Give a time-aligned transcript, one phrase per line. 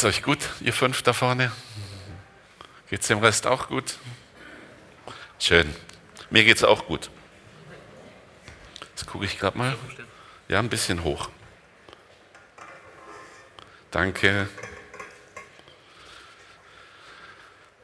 [0.00, 1.52] Geht's euch gut, ihr fünf da vorne?
[2.88, 3.98] Geht's dem Rest auch gut?
[5.38, 5.76] Schön.
[6.30, 7.10] Mir geht's auch gut.
[8.88, 9.76] Jetzt gucke ich gerade mal.
[10.48, 11.28] Ja, ein bisschen hoch.
[13.90, 14.48] Danke.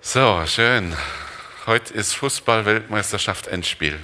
[0.00, 0.96] So, schön.
[1.66, 4.00] Heute ist Fußball-Weltmeisterschaft Endspiel.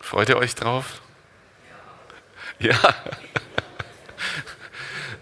[0.00, 1.02] Freut ihr euch drauf?
[2.58, 2.76] Ja.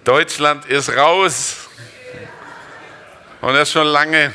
[0.06, 1.68] Deutschland ist raus.
[3.40, 4.32] Und das schon lange.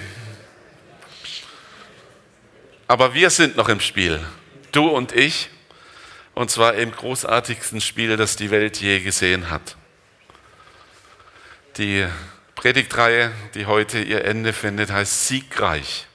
[2.90, 4.22] Aber wir sind noch im Spiel.
[4.74, 5.50] Du und ich.
[6.34, 9.78] Und zwar im großartigsten Spiel, das die Welt je gesehen hat.
[11.78, 12.06] Die
[12.56, 16.06] Predigtreihe, die heute ihr Ende findet, heißt Siegreich.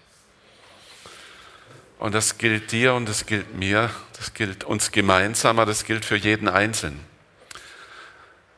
[1.99, 6.05] Und das gilt dir und das gilt mir, das gilt uns gemeinsam, aber das gilt
[6.05, 7.16] für jeden Einzelnen.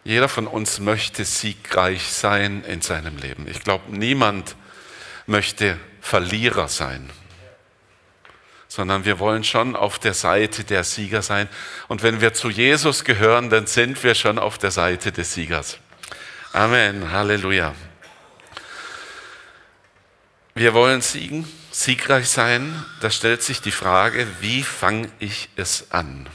[0.09, 3.47] Jeder von uns möchte siegreich sein in seinem Leben.
[3.47, 4.57] Ich glaube, niemand
[5.27, 7.10] möchte Verlierer sein,
[8.69, 11.47] sondern wir wollen schon auf der Seite der Sieger sein.
[11.88, 15.77] Und wenn wir zu Jesus gehören, dann sind wir schon auf der Seite des Siegers.
[16.54, 17.75] Amen, Halleluja.
[20.54, 22.82] Wir wollen siegen, siegreich sein.
[23.02, 26.27] Da stellt sich die Frage, wie fange ich es an?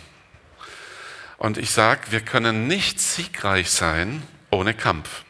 [1.38, 5.23] Und ich sage, wir können nicht siegreich sein ohne Kampf.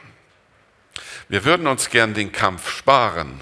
[1.30, 3.42] Wir würden uns gern den Kampf sparen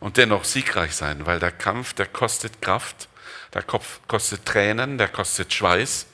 [0.00, 3.08] und dennoch siegreich sein, weil der Kampf, der kostet Kraft,
[3.54, 6.06] der Kopf kostet Tränen, der kostet Schweiß,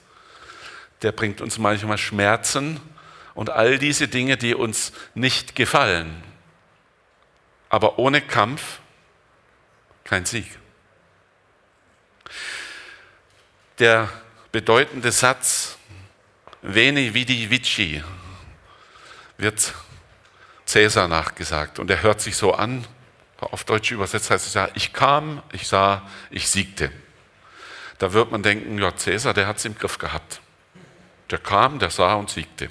[1.03, 2.81] der bringt uns manchmal Schmerzen
[3.34, 6.22] und all diese Dinge, die uns nicht gefallen.
[7.69, 8.78] Aber ohne Kampf
[10.05, 10.47] kein Sieg.
[13.81, 14.09] Der
[14.55, 15.78] bedeutende Satz,
[16.62, 18.05] Veni vidi vici,
[19.36, 19.74] wird
[20.64, 21.80] Cäsar nachgesagt.
[21.80, 22.86] Und er hört sich so an,
[23.38, 26.92] auf Deutsch übersetzt heißt es ja, ich kam, ich sah, ich siegte.
[27.98, 30.41] Da wird man denken, ja, Cäsar, der hat es im Griff gehabt.
[31.31, 32.71] Der kam, der sah und siegte.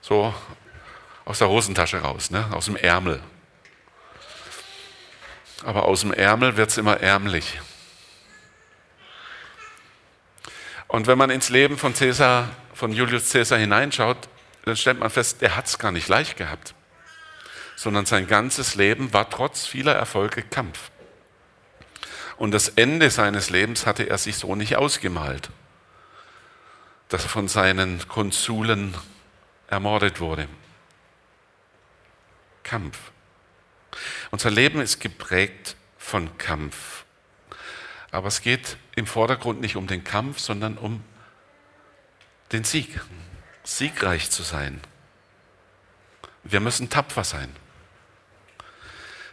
[0.00, 0.34] So
[1.24, 2.44] aus der Hosentasche raus, ne?
[2.50, 3.22] aus dem Ärmel.
[5.64, 7.60] Aber aus dem Ärmel wird es immer ärmlich.
[10.96, 14.16] Und wenn man ins Leben von, Caesar, von Julius Caesar hineinschaut,
[14.64, 16.74] dann stellt man fest, er hat es gar nicht leicht gehabt,
[17.76, 20.90] sondern sein ganzes Leben war trotz vieler Erfolge Kampf.
[22.38, 25.50] Und das Ende seines Lebens hatte er sich so nicht ausgemalt,
[27.10, 28.94] dass er von seinen Konsulen
[29.68, 30.48] ermordet wurde.
[32.62, 32.96] Kampf.
[34.30, 37.04] Unser Leben ist geprägt von Kampf.
[38.16, 41.04] Aber es geht im Vordergrund nicht um den Kampf, sondern um
[42.50, 42.98] den Sieg.
[43.62, 44.80] Siegreich zu sein.
[46.42, 47.54] Wir müssen tapfer sein.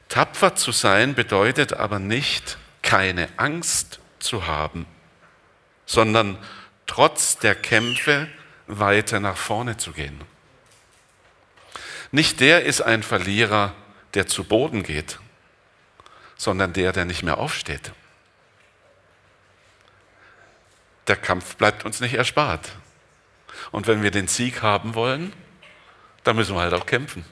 [0.09, 4.85] Tapfer zu sein bedeutet aber nicht, keine Angst zu haben,
[5.85, 6.37] sondern
[6.85, 8.27] trotz der Kämpfe
[8.67, 10.19] weiter nach vorne zu gehen.
[12.11, 13.73] Nicht der ist ein Verlierer,
[14.13, 15.19] der zu Boden geht,
[16.35, 17.93] sondern der, der nicht mehr aufsteht.
[21.07, 22.71] Der Kampf bleibt uns nicht erspart.
[23.71, 25.33] Und wenn wir den Sieg haben wollen,
[26.23, 27.25] dann müssen wir halt auch kämpfen.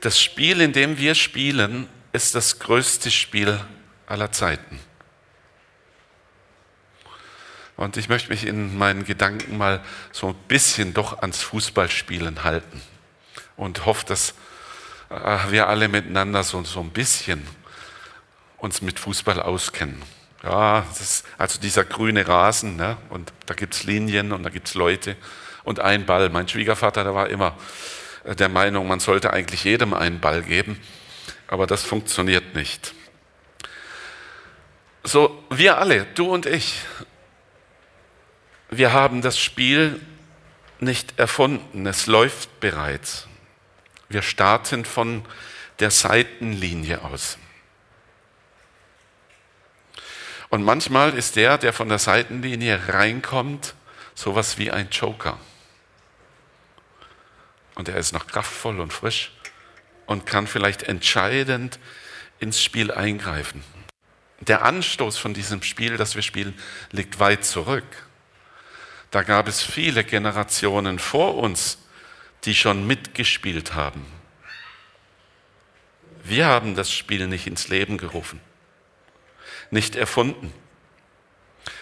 [0.00, 3.60] Das Spiel, in dem wir spielen, ist das größte Spiel
[4.06, 4.80] aller Zeiten.
[7.76, 9.82] Und ich möchte mich in meinen Gedanken mal
[10.12, 12.82] so ein bisschen doch ans Fußballspielen halten
[13.56, 14.34] und hoffe, dass
[15.08, 17.46] äh, wir alle miteinander so, so ein bisschen
[18.58, 20.02] uns mit Fußball auskennen.
[20.42, 20.84] Ja,
[21.38, 22.96] also dieser grüne Rasen, ne?
[23.10, 25.16] und da gibt es Linien und da gibt es Leute
[25.62, 26.30] und ein Ball.
[26.30, 27.56] Mein Schwiegervater, der war immer
[28.24, 30.80] äh, der Meinung, man sollte eigentlich jedem einen Ball geben,
[31.46, 32.94] aber das funktioniert nicht.
[35.04, 36.80] So, wir alle, du und ich,
[38.70, 40.00] wir haben das Spiel
[40.80, 43.28] nicht erfunden, es läuft bereits.
[44.08, 45.24] Wir starten von
[45.78, 47.38] der Seitenlinie aus.
[50.52, 53.74] Und manchmal ist der, der von der Seitenlinie reinkommt,
[54.14, 55.38] sowas wie ein Joker.
[57.74, 59.32] Und er ist noch kraftvoll und frisch
[60.04, 61.78] und kann vielleicht entscheidend
[62.38, 63.64] ins Spiel eingreifen.
[64.40, 66.52] Der Anstoß von diesem Spiel, das wir spielen,
[66.90, 67.86] liegt weit zurück.
[69.10, 71.78] Da gab es viele Generationen vor uns,
[72.44, 74.04] die schon mitgespielt haben.
[76.24, 78.38] Wir haben das Spiel nicht ins Leben gerufen,
[79.72, 80.52] nicht erfunden.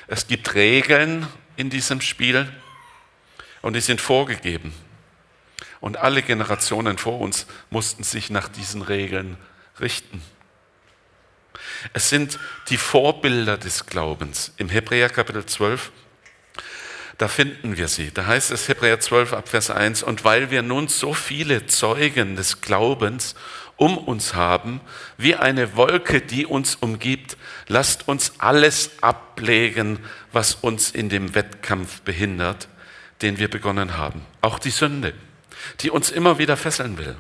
[0.06, 1.26] Es gibt Regeln
[1.56, 2.50] in diesem Spiel
[3.62, 4.72] und die sind vorgegeben.
[5.80, 9.36] Und alle Generationen vor uns mussten sich nach diesen Regeln
[9.80, 10.22] richten.
[11.92, 12.38] Es sind
[12.68, 14.52] die Vorbilder des Glaubens.
[14.56, 15.90] Im Hebräer Kapitel 12,
[17.20, 18.10] da finden wir sie.
[18.10, 22.34] Da heißt es Hebräer 12 ab Vers 1, und weil wir nun so viele Zeugen
[22.34, 23.34] des Glaubens
[23.76, 24.80] um uns haben,
[25.18, 27.36] wie eine Wolke, die uns umgibt,
[27.68, 29.98] lasst uns alles ablegen,
[30.32, 32.68] was uns in dem Wettkampf behindert,
[33.20, 34.24] den wir begonnen haben.
[34.40, 35.12] Auch die Sünde,
[35.80, 37.16] die uns immer wieder fesseln will.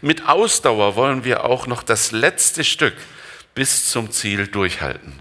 [0.00, 2.96] Mit Ausdauer wollen wir auch noch das letzte Stück
[3.54, 5.12] bis zum Ziel durchhalten.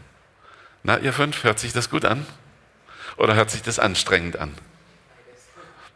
[0.81, 2.25] Na, ihr fünf, hört sich das gut an?
[3.17, 4.53] Oder hört sich das anstrengend an?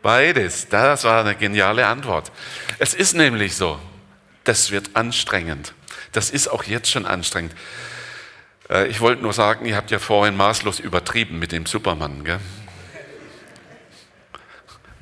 [0.02, 2.32] Beides, das war eine geniale Antwort.
[2.80, 3.80] Es ist nämlich so,
[4.44, 5.74] das wird anstrengend.
[6.12, 7.54] Das ist auch jetzt schon anstrengend.
[8.70, 12.24] Äh, ich wollte nur sagen, ihr habt ja vorhin maßlos übertrieben mit dem Superman.
[12.24, 12.40] Gell?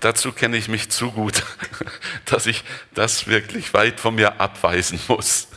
[0.01, 1.43] Dazu kenne ich mich zu gut,
[2.25, 2.63] dass ich
[2.93, 5.47] das wirklich weit von mir abweisen muss.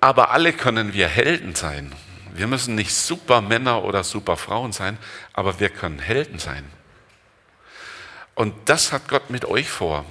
[0.00, 1.92] Aber alle können wir Helden sein.
[2.34, 4.98] Wir müssen nicht Supermänner oder Superfrauen sein,
[5.32, 6.64] aber wir können Helden sein.
[8.34, 10.04] Und das hat Gott mit euch vor.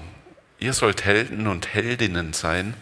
[0.57, 2.75] Ihr sollt Helden und Heldinnen sein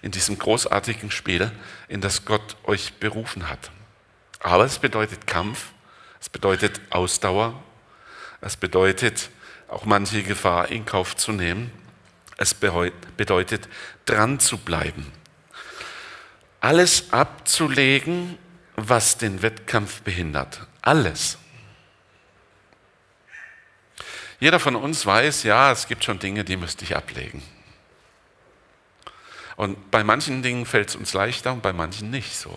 [0.00, 1.52] in diesem großartigen Spiel,
[1.88, 3.70] in das Gott euch berufen hat.
[4.40, 5.72] Aber es bedeutet Kampf,
[6.18, 7.62] es bedeutet Ausdauer,
[8.40, 9.28] es bedeutet
[9.68, 11.70] auch manche Gefahr in Kauf zu nehmen.
[12.38, 13.68] Es bedeutet
[14.06, 15.10] dran zu bleiben.
[16.60, 18.38] Alles abzulegen,
[18.76, 20.66] was den Wettkampf behindert.
[20.82, 21.38] Alles.
[24.38, 27.42] Jeder von uns weiß, ja, es gibt schon Dinge, die müsste ich ablegen.
[29.56, 32.56] Und bei manchen Dingen fällt es uns leichter und bei manchen nicht so.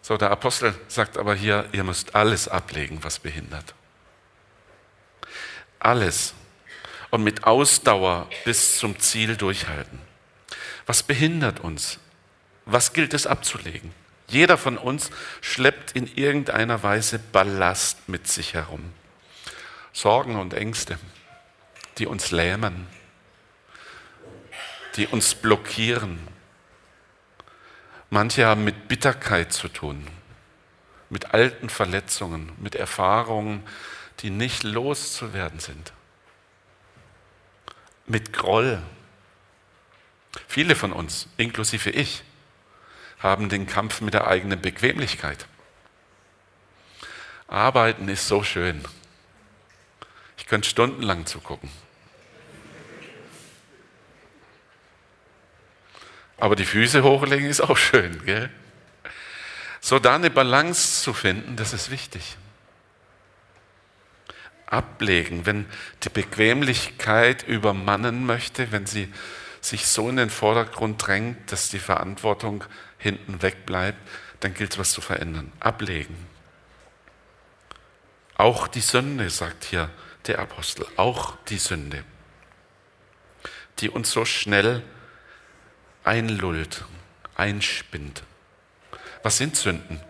[0.00, 3.74] So, der Apostel sagt aber hier, ihr müsst alles ablegen, was behindert.
[5.78, 6.32] Alles.
[7.10, 10.00] Und mit Ausdauer bis zum Ziel durchhalten.
[10.86, 11.98] Was behindert uns?
[12.70, 13.94] Was gilt es abzulegen?
[14.28, 15.10] Jeder von uns
[15.40, 18.92] schleppt in irgendeiner Weise Ballast mit sich herum.
[19.94, 20.98] Sorgen und Ängste,
[21.96, 22.86] die uns lähmen,
[24.96, 26.18] die uns blockieren.
[28.10, 30.06] Manche haben mit Bitterkeit zu tun,
[31.08, 33.66] mit alten Verletzungen, mit Erfahrungen,
[34.20, 35.94] die nicht loszuwerden sind,
[38.04, 38.82] mit Groll.
[40.46, 42.24] Viele von uns, inklusive ich,
[43.20, 45.46] haben den Kampf mit der eigenen Bequemlichkeit.
[47.48, 48.84] Arbeiten ist so schön.
[50.36, 51.70] Ich könnte stundenlang zugucken.
[56.38, 58.24] Aber die Füße hochlegen ist auch schön.
[58.24, 58.50] Gell?
[59.80, 62.36] So da eine Balance zu finden, das ist wichtig.
[64.66, 65.66] Ablegen, wenn
[66.04, 69.12] die Bequemlichkeit übermannen möchte, wenn sie
[69.60, 72.64] sich so in den Vordergrund drängt, dass die Verantwortung
[72.98, 73.98] hinten weg bleibt,
[74.40, 75.52] dann gilt es was zu verändern.
[75.60, 76.16] Ablegen.
[78.36, 79.90] Auch die Sünde, sagt hier
[80.26, 82.04] der Apostel, auch die Sünde,
[83.80, 84.82] die uns so schnell
[86.04, 86.84] einlullt,
[87.34, 88.22] einspinnt.
[89.22, 90.00] Was sind Sünden?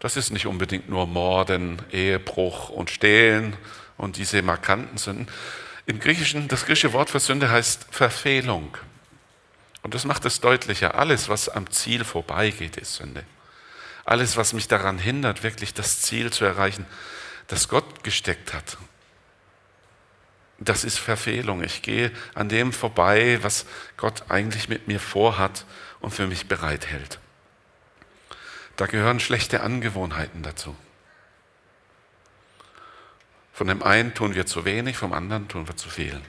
[0.00, 3.56] Das ist nicht unbedingt nur Morden, Ehebruch und Stehlen
[3.96, 5.28] und diese markanten Sünden.
[5.86, 8.76] Im Griechischen, das griechische Wort für Sünde heißt Verfehlung.
[9.82, 10.94] Und das macht es deutlicher.
[10.94, 13.24] Alles, was am Ziel vorbeigeht, ist Sünde.
[14.04, 16.86] Alles, was mich daran hindert, wirklich das Ziel zu erreichen,
[17.48, 18.78] das Gott gesteckt hat
[20.64, 21.62] das ist Verfehlung.
[21.62, 25.64] Ich gehe an dem vorbei, was Gott eigentlich mit mir vorhat
[26.00, 27.18] und für mich bereithält.
[28.76, 30.74] Da gehören schlechte Angewohnheiten dazu.
[33.52, 36.20] Von dem einen tun wir zu wenig, vom anderen tun wir zu viel.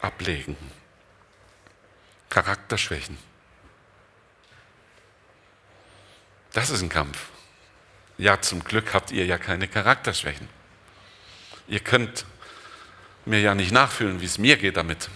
[0.00, 0.56] Ablegen.
[2.30, 3.18] Charakterschwächen.
[6.52, 7.28] Das ist ein Kampf.
[8.16, 10.48] Ja, zum Glück habt ihr ja keine Charakterschwächen.
[11.68, 12.24] Ihr könnt
[13.26, 15.08] mir ja nicht nachfühlen, wie es mir geht damit.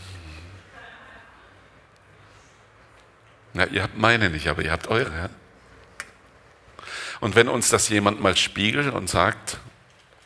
[3.54, 5.30] Na, ihr habt meine nicht, aber ihr habt eure.
[7.22, 9.58] Und wenn uns das jemand mal spiegelt und sagt,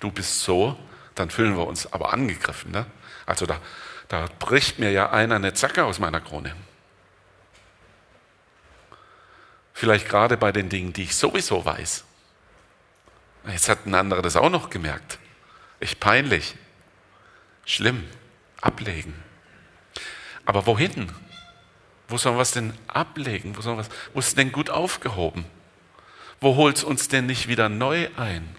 [0.01, 0.79] du bist so,
[1.15, 2.71] dann fühlen wir uns aber angegriffen.
[2.71, 2.87] Ne?
[3.27, 3.61] Also da,
[4.09, 6.57] da bricht mir ja einer eine Zacke aus meiner Krone.
[9.75, 12.05] Vielleicht gerade bei den Dingen, die ich sowieso weiß.
[13.47, 15.19] Jetzt hat ein anderer das auch noch gemerkt.
[15.81, 16.55] Echt peinlich.
[17.67, 18.09] Schlimm.
[18.63, 19.13] Ablegen.
[20.47, 21.13] Aber wohin?
[22.09, 23.55] Wo sollen wir es denn ablegen?
[23.55, 23.85] Wo, sollen wir
[24.15, 25.45] wo ist es denn gut aufgehoben?
[26.41, 28.57] Wo holt es uns denn nicht wieder neu ein?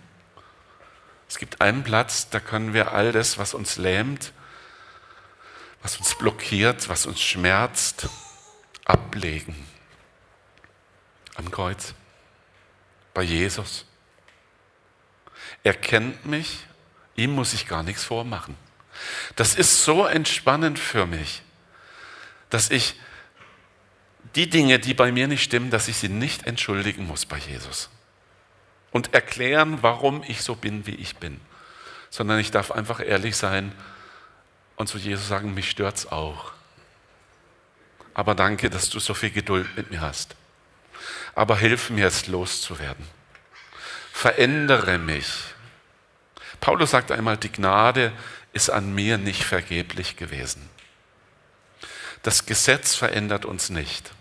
[1.30, 4.32] Es gibt einen Platz, da können wir all das, was uns lähmt,
[5.82, 8.08] was uns blockiert, was uns schmerzt,
[8.86, 9.56] ablegen.
[11.36, 11.94] Am Kreuz.
[13.14, 13.86] Bei Jesus.
[15.64, 16.66] Er kennt mich,
[17.16, 18.56] ihm muss ich gar nichts vormachen.
[19.36, 21.44] Das ist so entspannend für mich,
[22.50, 22.96] dass ich
[24.36, 27.90] die Dinge, die bei mir nicht stimmen, dass ich sie nicht entschuldigen muss bei Jesus.
[28.92, 31.40] Und erklären, warum ich so bin, wie ich bin.
[32.10, 33.72] Sondern ich darf einfach ehrlich sein
[34.76, 36.54] und zu Jesus sagen, mich stört es auch.
[38.14, 40.36] Aber danke, dass du so viel Geduld mit mir hast.
[41.36, 43.06] Aber hilf mir es loszuwerden.
[44.12, 45.28] Verändere mich.
[46.60, 48.12] Paulus sagt einmal, die Gnade
[48.54, 50.68] ist an mir nicht vergeblich gewesen.
[52.28, 54.12] Das Gesetz verändert uns nicht.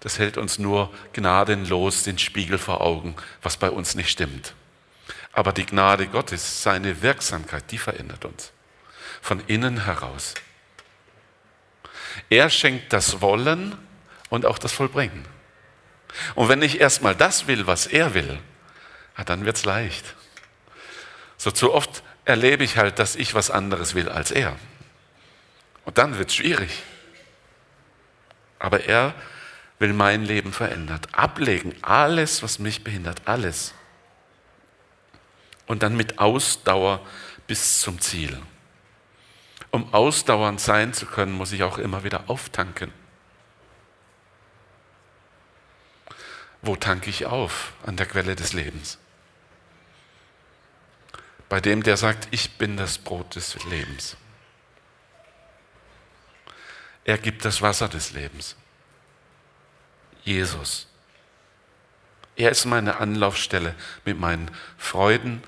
[0.00, 4.54] Das hält uns nur gnadenlos den Spiegel vor Augen, was bei uns nicht stimmt.
[5.32, 8.50] Aber die Gnade Gottes, seine Wirksamkeit, die verändert uns.
[9.20, 10.34] Von innen heraus.
[12.30, 13.78] Er schenkt das Wollen
[14.28, 15.24] und auch das Vollbringen.
[16.34, 18.40] Und wenn ich erstmal das will, was er will,
[19.24, 20.16] dann wird es leicht.
[21.38, 24.56] So zu oft erlebe ich halt, dass ich was anderes will als er.
[25.84, 26.82] Und dann wird es schwierig.
[28.62, 29.14] Aber er
[29.78, 31.08] will mein Leben verändert.
[31.12, 33.74] Ablegen, alles, was mich behindert, alles.
[35.66, 37.04] Und dann mit Ausdauer
[37.46, 38.40] bis zum Ziel.
[39.70, 42.92] Um ausdauernd sein zu können, muss ich auch immer wieder auftanken.
[46.60, 47.72] Wo tanke ich auf?
[47.84, 48.98] An der Quelle des Lebens
[51.52, 54.16] bei dem, der sagt, ich bin das Brot des Lebens.
[57.04, 58.56] Er gibt das Wasser des Lebens.
[60.24, 60.86] Jesus.
[62.36, 65.42] Er ist meine Anlaufstelle mit meinen Freuden,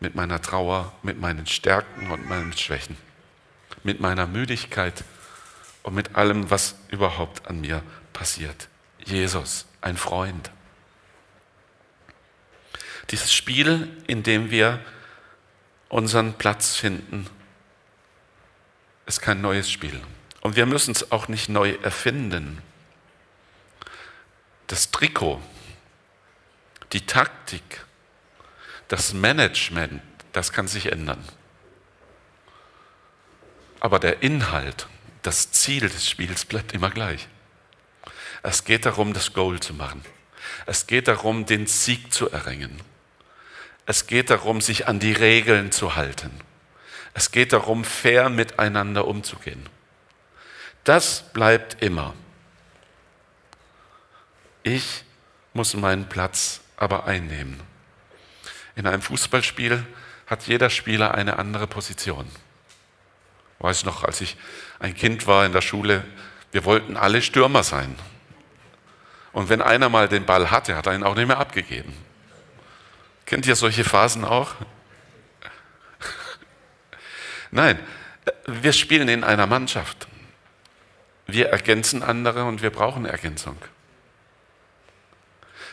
[0.00, 2.96] mit meiner Trauer, mit meinen Stärken und meinen Schwächen,
[3.82, 5.04] mit meiner Müdigkeit
[5.82, 8.68] und mit allem, was überhaupt an mir passiert.
[9.04, 10.50] Jesus, ein Freund.
[13.10, 14.80] Dieses Spiel, in dem wir
[15.88, 17.28] unseren Platz finden,
[19.06, 20.00] ist kein neues Spiel.
[20.46, 22.62] Und wir müssen es auch nicht neu erfinden.
[24.68, 25.40] Das Trikot,
[26.92, 27.84] die Taktik,
[28.86, 31.24] das Management, das kann sich ändern.
[33.80, 34.86] Aber der Inhalt,
[35.22, 37.26] das Ziel des Spiels bleibt immer gleich.
[38.44, 40.04] Es geht darum, das Goal zu machen.
[40.64, 42.80] Es geht darum, den Sieg zu erringen.
[43.84, 46.30] Es geht darum, sich an die Regeln zu halten.
[47.14, 49.68] Es geht darum, fair miteinander umzugehen.
[50.86, 52.14] Das bleibt immer.
[54.62, 55.02] Ich
[55.52, 57.60] muss meinen Platz aber einnehmen.
[58.76, 59.84] In einem Fußballspiel
[60.28, 62.30] hat jeder Spieler eine andere Position.
[63.58, 64.36] Weiß noch, als ich
[64.78, 66.04] ein Kind war in der Schule,
[66.52, 67.96] wir wollten alle Stürmer sein.
[69.32, 71.92] Und wenn einer mal den Ball hatte, hat er ihn auch nicht mehr abgegeben.
[73.24, 74.54] Kennt ihr solche Phasen auch?
[77.50, 77.76] Nein,
[78.46, 80.06] wir spielen in einer Mannschaft.
[81.26, 83.56] Wir ergänzen andere und wir brauchen Ergänzung.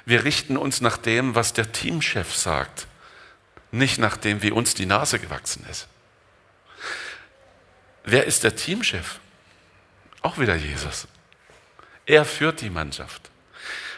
[0.05, 2.88] Wir richten uns nach dem, was der Teamchef sagt,
[3.72, 5.88] nicht nach dem, wie uns die Nase gewachsen ist.
[8.03, 9.19] Wer ist der Teamchef?
[10.22, 11.07] Auch wieder Jesus.
[12.05, 13.31] Er führt die Mannschaft.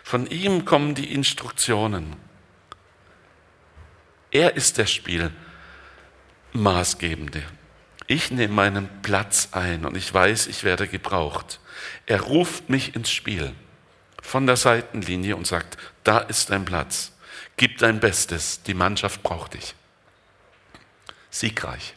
[0.03, 2.15] Von ihm kommen die Instruktionen.
[4.29, 7.41] Er ist der Spielmaßgebende.
[8.07, 11.59] Ich nehme meinen Platz ein und ich weiß, ich werde gebraucht.
[12.05, 13.53] Er ruft mich ins Spiel
[14.21, 17.11] von der Seitenlinie und sagt, da ist dein Platz.
[17.57, 19.75] Gib dein Bestes, die Mannschaft braucht dich.
[21.29, 21.95] Siegreich.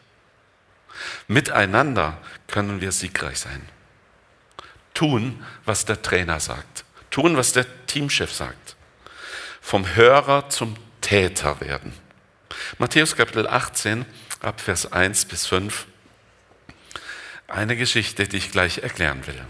[1.27, 3.61] Miteinander können wir siegreich sein.
[4.93, 6.85] Tun, was der Trainer sagt.
[7.11, 8.75] Tun, was der Teamchef sagt.
[9.61, 11.93] Vom Hörer zum Täter werden.
[12.77, 14.05] Matthäus Kapitel 18,
[14.41, 15.85] ab Vers 1 bis 5.
[17.49, 19.41] Eine Geschichte, die ich gleich erklären will.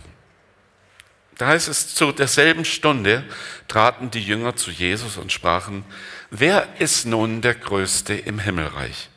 [1.38, 3.24] Da heißt es, zu derselben Stunde
[3.68, 5.86] traten die Jünger zu Jesus und sprachen,
[6.32, 9.10] wer ist nun der Größte im Himmelreich?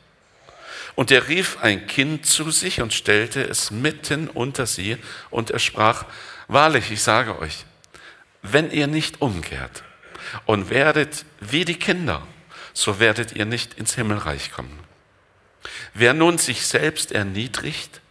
[0.95, 4.97] Und er rief ein Kind zu sich und stellte es mitten unter sie
[5.31, 6.05] und er sprach,
[6.47, 7.65] wahrlich, ich sage euch,
[8.41, 9.83] wenn ihr nicht umkehrt
[10.45, 12.25] und werdet wie die Kinder,
[12.73, 14.79] so werdet ihr nicht ins Himmelreich kommen.
[15.93, 18.01] Wer nun sich selbst erniedrigt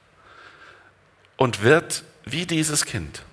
[1.43, 3.25] und wird wie dieses Kind,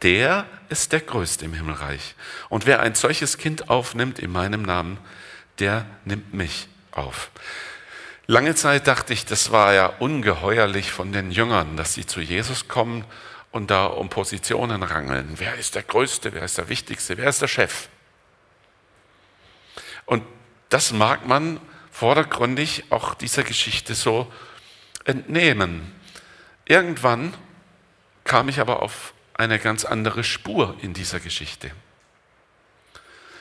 [0.00, 2.14] der ist der Größte im Himmelreich.
[2.48, 4.96] Und wer ein solches Kind aufnimmt in meinem Namen,
[5.58, 7.30] der nimmt mich auf.
[8.26, 12.66] Lange Zeit dachte ich, das war ja ungeheuerlich von den Jüngern, dass sie zu Jesus
[12.66, 13.04] kommen
[13.50, 15.34] und da um Positionen rangeln.
[15.36, 17.88] Wer ist der Größte, wer ist der Wichtigste, wer ist der Chef?
[20.06, 20.24] Und
[20.70, 24.32] das mag man vordergründig auch dieser Geschichte so
[25.04, 26.00] entnehmen.
[26.72, 27.34] Irgendwann
[28.24, 31.70] kam ich aber auf eine ganz andere Spur in dieser Geschichte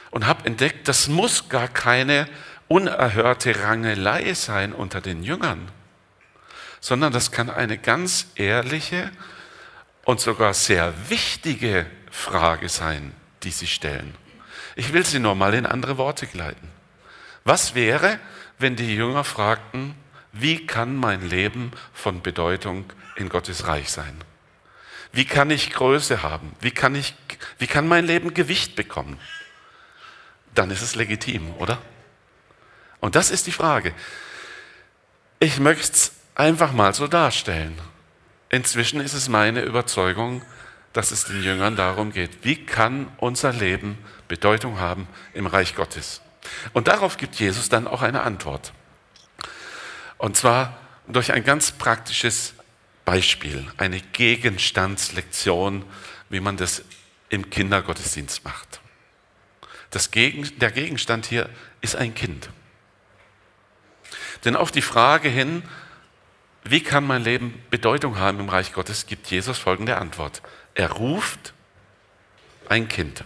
[0.09, 2.27] und habe entdeckt, das muss gar keine
[2.67, 5.71] unerhörte Rangelei sein unter den Jüngern,
[6.81, 9.09] sondern das kann eine ganz ehrliche
[10.03, 14.13] und sogar sehr wichtige Frage sein, die sie stellen.
[14.75, 16.67] Ich will sie nur mal in andere Worte gleiten.
[17.45, 18.19] Was wäre,
[18.59, 19.95] wenn die Jünger fragten,
[20.33, 24.23] wie kann mein Leben von Bedeutung in Gottes Reich sein?
[25.11, 26.55] Wie kann ich Größe haben?
[26.61, 27.15] Wie kann, ich,
[27.57, 29.19] wie kann mein Leben Gewicht bekommen?
[30.55, 31.81] Dann ist es legitim, oder?
[32.99, 33.93] Und das ist die Frage.
[35.39, 37.77] Ich möchte es einfach mal so darstellen.
[38.49, 40.43] Inzwischen ist es meine Überzeugung,
[40.93, 46.21] dass es den Jüngern darum geht, wie kann unser Leben Bedeutung haben im Reich Gottes.
[46.73, 48.73] Und darauf gibt Jesus dann auch eine Antwort.
[50.17, 50.77] Und zwar
[51.07, 52.53] durch ein ganz praktisches
[53.11, 55.83] Beispiel, eine Gegenstandslektion,
[56.29, 56.81] wie man das
[57.27, 58.79] im Kindergottesdienst macht.
[59.89, 61.49] Das Gegen, der Gegenstand hier
[61.81, 62.49] ist ein Kind.
[64.45, 65.61] Denn auf die Frage hin,
[66.63, 70.41] wie kann mein Leben Bedeutung haben im Reich Gottes, gibt Jesus folgende Antwort.
[70.73, 71.53] Er ruft
[72.69, 73.25] ein Kind.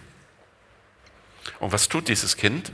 [1.59, 2.71] Und was tut dieses Kind?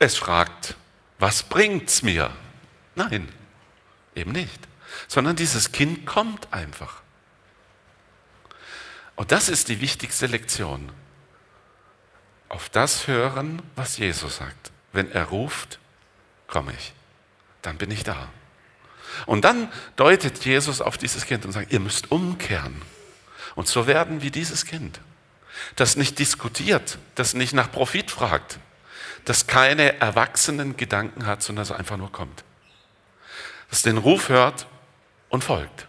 [0.00, 0.74] Es fragt,
[1.20, 2.32] was bringt's mir?
[2.96, 3.28] Nein,
[4.14, 4.60] eben nicht.
[5.08, 7.02] Sondern dieses Kind kommt einfach.
[9.16, 10.90] Und das ist die wichtigste Lektion.
[12.48, 14.72] Auf das hören, was Jesus sagt.
[14.92, 15.78] Wenn er ruft,
[16.46, 16.92] komme ich.
[17.62, 18.28] Dann bin ich da.
[19.26, 22.82] Und dann deutet Jesus auf dieses Kind und sagt, ihr müsst umkehren
[23.54, 25.00] und so werden wie dieses Kind,
[25.76, 28.58] das nicht diskutiert, das nicht nach Profit fragt,
[29.24, 32.44] das keine erwachsenen Gedanken hat, sondern das einfach nur kommt.
[33.74, 34.68] Das den Ruf hört
[35.30, 35.88] und folgt.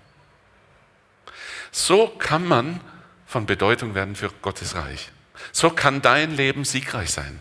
[1.70, 2.82] So kann man
[3.28, 5.12] von Bedeutung werden für Gottes Reich.
[5.52, 7.40] So kann dein Leben siegreich sein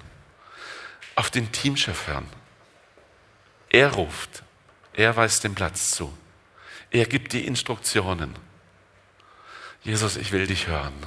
[1.15, 2.27] auf den Teamchef hören.
[3.71, 4.43] Er ruft,
[4.93, 6.13] er weist den Platz zu,
[6.91, 8.35] er gibt die Instruktionen.
[9.83, 11.07] Jesus, ich will dich hören.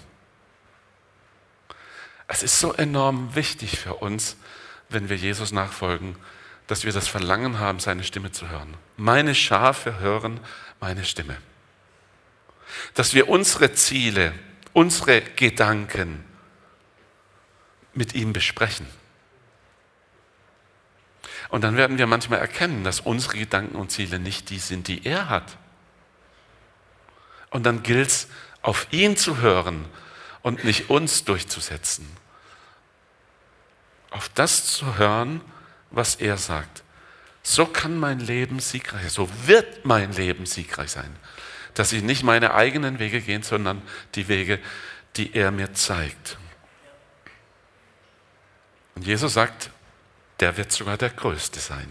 [2.28, 4.36] Es ist so enorm wichtig für uns,
[4.90, 6.16] wenn wir Jesus nachfolgen,
[6.68, 8.76] dass wir das Verlangen haben, seine Stimme zu hören.
[8.98, 10.40] Meine Schafe hören
[10.80, 11.38] meine Stimme.
[12.94, 14.34] Dass wir unsere Ziele,
[14.74, 16.24] unsere Gedanken
[17.94, 18.86] mit ihm besprechen.
[21.50, 25.06] Und dann werden wir manchmal erkennen, dass unsere Gedanken und Ziele nicht die sind, die
[25.06, 25.58] er hat.
[27.50, 28.28] Und dann gilt es,
[28.62, 29.86] auf ihn zu hören
[30.42, 32.06] und nicht uns durchzusetzen.
[34.10, 35.42] Auf das zu hören,
[35.92, 36.84] was er sagt.
[37.44, 41.16] So kann mein Leben siegreich sein, so wird mein Leben siegreich sein,
[41.76, 43.82] dass ich nicht meine eigenen Wege gehe, sondern
[44.16, 44.60] die Wege,
[45.16, 46.38] die er mir zeigt.
[48.96, 49.70] Und Jesus sagt,
[50.40, 51.88] der wird sogar der Größte sein.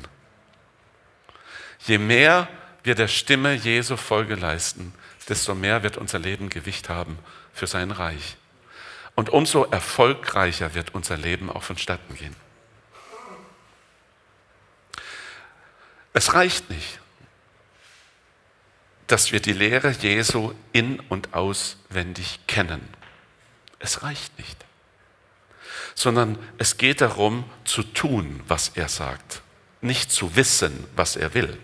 [1.80, 2.48] Je mehr
[2.82, 4.92] wir der Stimme Jesu Folge leisten,
[5.28, 7.18] desto mehr wird unser Leben Gewicht haben
[7.52, 8.36] für sein Reich.
[9.14, 12.36] Und umso erfolgreicher wird unser Leben auch vonstatten gehen.
[16.16, 17.00] Es reicht nicht,
[19.06, 22.88] dass wir die Lehre Jesu in und auswendig kennen.
[23.78, 24.66] Es reicht nicht
[25.96, 29.42] sondern es geht darum zu tun, was er sagt,
[29.80, 31.58] nicht zu wissen, was er will,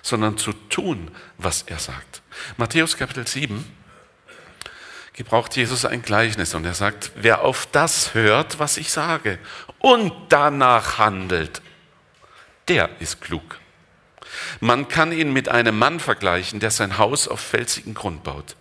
[0.00, 2.22] sondern zu tun, was er sagt.
[2.56, 3.70] Matthäus Kapitel 7
[5.14, 9.38] gebraucht Jesus ein Gleichnis und er sagt, wer auf das hört, was ich sage
[9.78, 11.62] und danach handelt,
[12.68, 13.58] der ist klug.
[14.60, 18.56] Man kann ihn mit einem Mann vergleichen, der sein Haus auf felsigen Grund baut.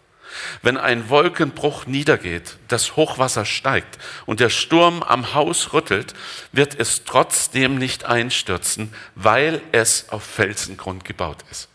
[0.61, 6.13] Wenn ein Wolkenbruch niedergeht, das Hochwasser steigt und der Sturm am Haus rüttelt,
[6.51, 11.69] wird es trotzdem nicht einstürzen, weil es auf Felsengrund gebaut ist.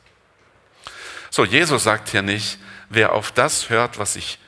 [1.31, 4.39] So, Jesus sagt hier nicht, wer auf das hört, was ich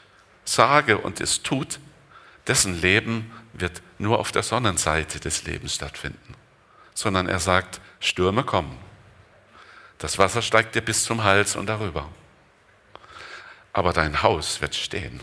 [0.44, 1.78] sage und es tut,
[2.46, 6.34] dessen Leben wird nur auf der Sonnenseite des Lebens stattfinden,
[6.94, 8.78] sondern er sagt, Stürme kommen.
[9.98, 12.08] Das Wasser steigt dir bis zum Hals und darüber
[13.72, 15.20] aber dein Haus wird stehen.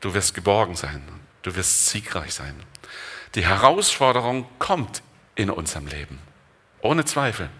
[0.00, 1.02] Du wirst geborgen sein.
[1.42, 2.54] Du wirst siegreich sein.
[3.34, 5.02] Die Herausforderung kommt
[5.34, 6.18] in unserem Leben.
[6.80, 7.50] Ohne Zweifel.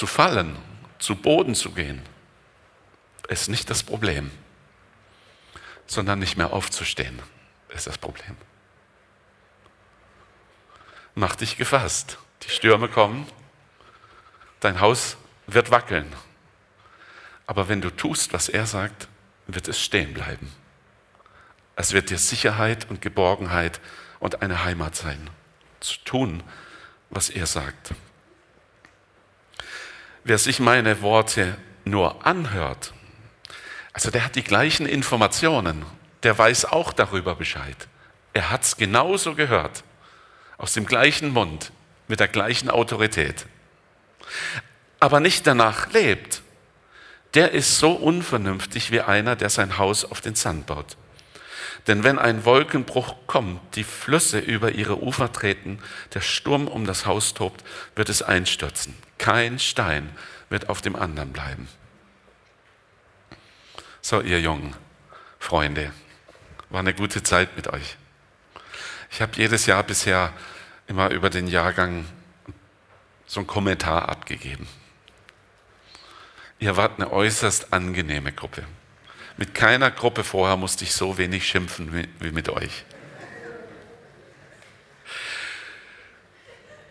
[0.00, 0.56] Zu fallen,
[0.98, 2.00] zu Boden zu gehen,
[3.28, 4.30] ist nicht das Problem,
[5.86, 7.20] sondern nicht mehr aufzustehen,
[7.68, 8.34] ist das Problem.
[11.14, 12.16] Mach dich gefasst.
[12.44, 13.26] Die Stürme kommen,
[14.60, 16.10] dein Haus wird wackeln.
[17.46, 19.06] Aber wenn du tust, was er sagt,
[19.48, 20.50] wird es stehen bleiben.
[21.76, 23.82] Es wird dir Sicherheit und Geborgenheit
[24.18, 25.28] und eine Heimat sein,
[25.80, 26.42] zu tun,
[27.10, 27.92] was er sagt.
[30.24, 32.92] Wer sich meine Worte nur anhört,
[33.92, 35.84] also der hat die gleichen Informationen,
[36.22, 37.88] der weiß auch darüber Bescheid.
[38.32, 39.82] Er hat es genauso gehört,
[40.58, 41.72] aus dem gleichen Mund,
[42.06, 43.46] mit der gleichen Autorität.
[45.00, 46.42] Aber nicht danach lebt,
[47.34, 50.96] der ist so unvernünftig wie einer, der sein Haus auf den Sand baut.
[51.86, 55.78] Denn wenn ein Wolkenbruch kommt, die Flüsse über ihre Ufer treten,
[56.12, 58.94] der Sturm um das Haus tobt, wird es einstürzen.
[59.20, 60.16] Kein Stein
[60.48, 61.68] wird auf dem anderen bleiben.
[64.00, 64.74] So, ihr jungen
[65.38, 65.92] Freunde,
[66.70, 67.98] war eine gute Zeit mit euch.
[69.10, 70.32] Ich habe jedes Jahr bisher
[70.86, 72.06] immer über den Jahrgang
[73.26, 74.66] so einen Kommentar abgegeben.
[76.58, 78.64] Ihr wart eine äußerst angenehme Gruppe.
[79.36, 82.86] Mit keiner Gruppe vorher musste ich so wenig schimpfen wie mit euch.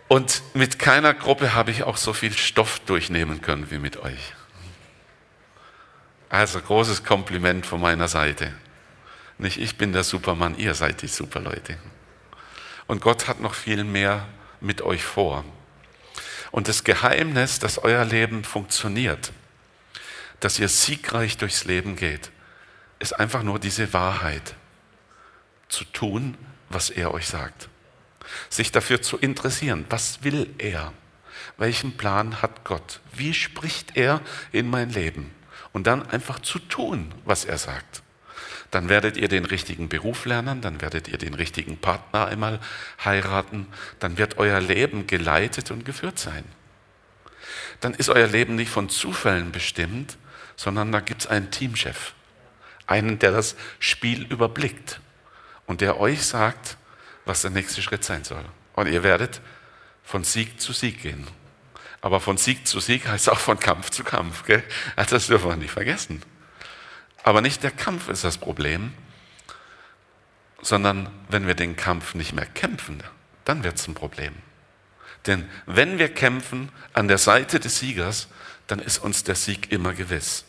[0.10, 4.34] Und mit keiner Gruppe habe ich auch so viel Stoff durchnehmen können wie mit euch.
[6.30, 8.52] Also großes Kompliment von meiner Seite.
[9.38, 11.78] Nicht ich bin der Supermann, ihr seid die Superleute.
[12.88, 14.28] Und Gott hat noch viel mehr
[14.62, 15.46] mit euch vor.
[16.50, 19.32] Und das Geheimnis, dass euer Leben funktioniert,
[20.40, 22.32] dass ihr siegreich durchs Leben geht,
[22.98, 24.56] ist einfach nur diese Wahrheit,
[25.68, 26.36] zu tun,
[26.70, 27.70] was er euch sagt.
[28.50, 30.94] Sich dafür zu interessieren, was will er?
[31.58, 33.02] Welchen Plan hat Gott?
[33.14, 35.32] Wie spricht er in mein Leben?
[35.72, 38.02] Und dann einfach zu tun, was er sagt.
[38.72, 42.60] Dann werdet ihr den richtigen Beruf lernen, dann werdet ihr den richtigen Partner einmal
[43.04, 43.68] heiraten,
[44.00, 46.44] dann wird euer Leben geleitet und geführt sein.
[47.80, 50.18] Dann ist euer Leben nicht von Zufällen bestimmt,
[50.56, 52.14] sondern da gibt es einen Teamchef,
[52.86, 55.00] einen, der das Spiel überblickt
[55.66, 56.78] und der euch sagt,
[57.30, 58.44] was der nächste Schritt sein soll.
[58.74, 59.42] Und ihr werdet
[60.04, 61.26] von Sieg zu Sieg gehen.
[62.02, 64.44] Aber von Sieg zu Sieg heißt auch von Kampf zu Kampf.
[64.46, 64.64] Gell?
[64.96, 66.22] Also das dürfen wir nicht vergessen.
[67.24, 68.94] Aber nicht der Kampf ist das Problem,
[70.62, 73.02] sondern wenn wir den Kampf nicht mehr kämpfen,
[73.46, 74.34] dann wird es ein Problem.
[75.26, 78.28] Denn wenn wir kämpfen an der Seite des Siegers,
[78.68, 80.46] dann ist uns der Sieg immer gewiss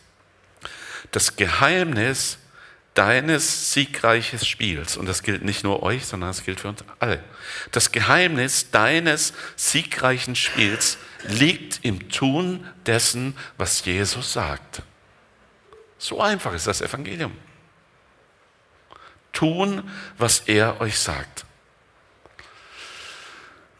[1.11, 2.37] das Geheimnis
[2.93, 7.23] deines siegreichen Spiels, und das gilt nicht nur euch, sondern das gilt für uns alle,
[7.71, 14.81] das Geheimnis deines siegreichen Spiels liegt im Tun dessen, was Jesus sagt.
[15.97, 17.37] So einfach ist das Evangelium.
[19.31, 21.45] Tun, was er euch sagt.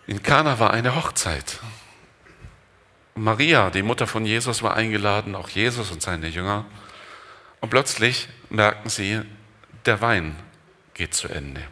[0.08, 1.60] In Kana war eine Hochzeit.
[3.16, 6.66] Maria, die Mutter von Jesus, war eingeladen, auch Jesus und seine Jünger.
[7.62, 9.22] Und plötzlich merken sie,
[9.86, 10.36] der Wein
[10.94, 11.66] geht zu Ende.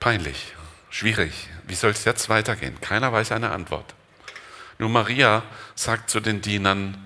[0.00, 0.54] Peinlich,
[0.88, 1.48] schwierig.
[1.66, 2.80] Wie soll es jetzt weitergehen?
[2.80, 3.94] Keiner weiß eine Antwort.
[4.78, 5.42] Nur Maria
[5.74, 6.96] sagt zu den Dienern,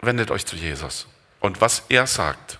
[0.00, 1.06] wendet euch zu Jesus.
[1.40, 2.58] Und was er sagt,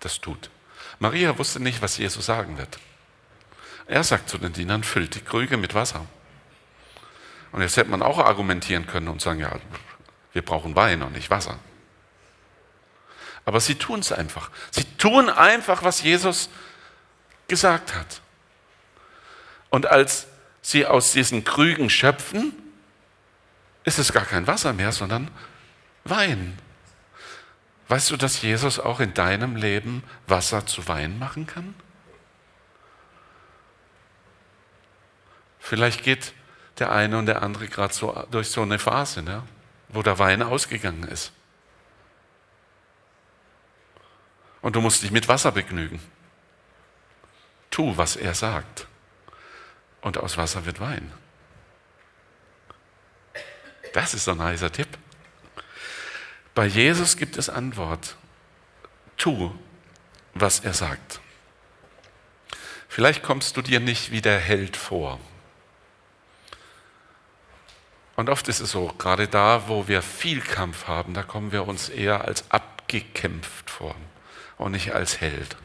[0.00, 0.50] das tut.
[0.98, 2.78] Maria wusste nicht, was Jesus sagen wird.
[3.86, 6.06] Er sagt zu den Dienern, füllt die Krüge mit Wasser.
[7.52, 9.52] Und jetzt hätte man auch argumentieren können und sagen, ja,
[10.38, 11.58] wir brauchen Wein und nicht Wasser.
[13.44, 14.52] Aber sie tun es einfach.
[14.70, 16.48] Sie tun einfach, was Jesus
[17.48, 18.20] gesagt hat.
[19.68, 20.28] Und als
[20.62, 22.52] sie aus diesen Krügen schöpfen,
[23.82, 25.28] ist es gar kein Wasser mehr, sondern
[26.04, 26.56] Wein.
[27.88, 31.74] Weißt du, dass Jesus auch in deinem Leben Wasser zu Wein machen kann?
[35.58, 36.32] Vielleicht geht
[36.78, 39.22] der eine und der andere gerade so durch so eine Phase.
[39.22, 39.42] Ne?
[39.88, 41.32] Wo der Wein ausgegangen ist.
[44.60, 46.00] Und du musst dich mit Wasser begnügen.
[47.70, 48.86] Tu, was er sagt.
[50.00, 51.12] Und aus Wasser wird Wein.
[53.92, 54.88] Das ist ein heißer Tipp.
[56.54, 58.16] Bei Jesus gibt es Antwort.
[59.16, 59.52] Tu,
[60.34, 61.20] was er sagt.
[62.88, 65.20] Vielleicht kommst du dir nicht wie der Held vor.
[68.18, 71.68] Und oft ist es so, gerade da, wo wir viel Kampf haben, da kommen wir
[71.68, 73.94] uns eher als abgekämpft vor
[74.56, 75.56] und nicht als Held.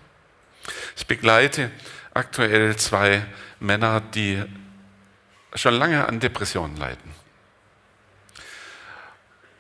[0.96, 1.72] Ich begleite
[2.14, 3.26] aktuell zwei
[3.60, 4.44] Männer, die
[5.56, 7.16] schon lange an Depressionen leiden.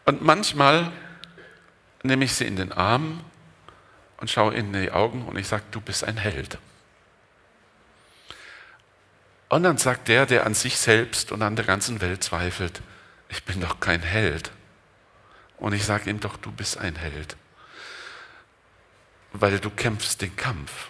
[0.06, 0.92] Und manchmal
[2.04, 3.22] nehme ich sie in den Arm
[4.18, 6.60] und schaue ihnen in die Augen und ich sage, du bist ein Held.
[9.54, 12.82] Und dann sagt der, der an sich selbst und an der ganzen Welt zweifelt,
[13.30, 14.50] ich bin doch kein Held.
[15.58, 17.38] Und ich sage ihm doch, du bist ein Held,
[19.32, 20.89] weil du kämpfst den Kampf.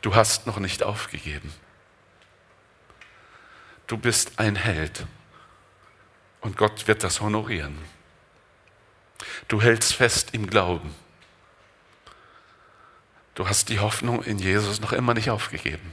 [0.00, 1.52] Du hast noch nicht aufgegeben.
[3.88, 5.04] Du bist ein Held
[6.40, 7.76] und Gott wird das honorieren.
[9.48, 10.94] Du hältst fest im Glauben.
[13.34, 15.92] Du hast die Hoffnung in Jesus noch immer nicht aufgegeben.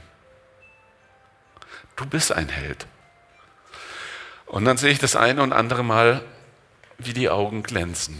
[2.00, 2.86] Du bist ein Held.
[4.46, 6.24] Und dann sehe ich das eine und andere Mal,
[6.96, 8.18] wie die Augen glänzen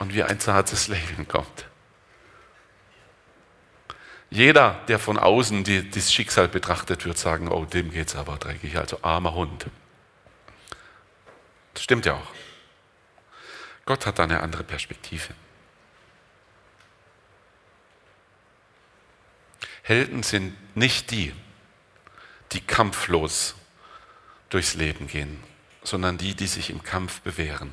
[0.00, 1.68] und wie ein zartes Lächeln kommt.
[4.28, 8.38] Jeder, der von außen die, das Schicksal betrachtet, wird sagen, oh, dem geht es aber
[8.38, 9.66] dreckig, also armer Hund.
[11.74, 12.32] Das stimmt ja auch.
[13.84, 15.32] Gott hat da eine andere Perspektive.
[19.84, 21.32] Helden sind nicht die,
[22.52, 23.54] die kampflos
[24.50, 25.42] durchs Leben gehen,
[25.82, 27.72] sondern die, die sich im Kampf bewähren.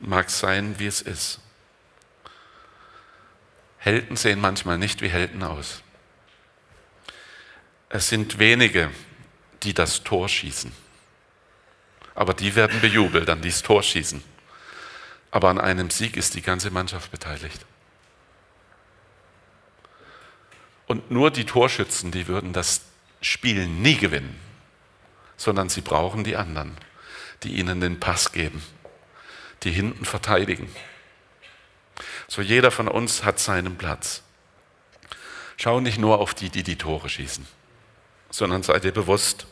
[0.00, 1.40] Mag sein, wie es ist.
[3.78, 5.82] Helden sehen manchmal nicht wie Helden aus.
[7.90, 8.90] Es sind wenige,
[9.62, 10.72] die das Tor schießen.
[12.14, 14.22] Aber die werden bejubelt, an dieses Tor schießen.
[15.30, 17.64] Aber an einem Sieg ist die ganze Mannschaft beteiligt.
[20.86, 22.82] Und nur die Torschützen, die würden das
[23.24, 24.38] Spiel nie gewinnen,
[25.38, 26.76] sondern sie brauchen die anderen,
[27.42, 28.62] die ihnen den Pass geben,
[29.62, 30.68] die hinten verteidigen.
[32.28, 34.22] So jeder von uns hat seinen Platz.
[35.56, 37.46] Schau nicht nur auf die, die die Tore schießen,
[38.28, 39.46] sondern sei dir bewusst,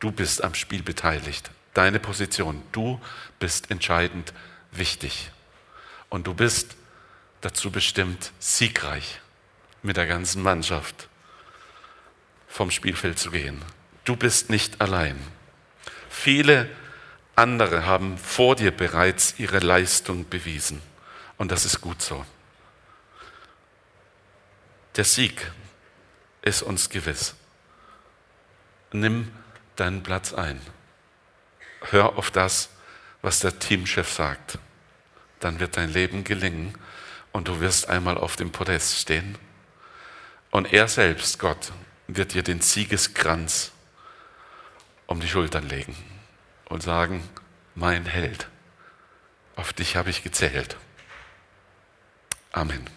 [0.00, 1.50] du bist am Spiel beteiligt.
[1.74, 2.98] Deine Position, du
[3.38, 4.32] bist entscheidend
[4.70, 5.30] wichtig.
[6.08, 6.76] Und du bist
[7.42, 9.20] dazu bestimmt, siegreich
[9.82, 11.08] mit der ganzen Mannschaft
[12.52, 13.62] vom Spielfeld zu gehen.
[14.04, 15.16] Du bist nicht allein.
[16.10, 16.68] Viele
[17.34, 20.82] andere haben vor dir bereits ihre Leistung bewiesen.
[21.38, 22.26] Und das ist gut so.
[24.96, 25.50] Der Sieg
[26.42, 27.34] ist uns gewiss.
[28.92, 29.32] Nimm
[29.76, 30.60] deinen Platz ein.
[31.90, 32.68] Hör auf das,
[33.22, 34.58] was der Teamchef sagt.
[35.40, 36.76] Dann wird dein Leben gelingen
[37.32, 39.38] und du wirst einmal auf dem Podest stehen.
[40.50, 41.72] Und er selbst, Gott,
[42.06, 43.72] wird dir den Siegeskranz
[45.06, 45.96] um die Schultern legen
[46.68, 47.22] und sagen,
[47.74, 48.48] mein Held,
[49.56, 50.76] auf dich habe ich gezählt.
[52.52, 52.88] Amen.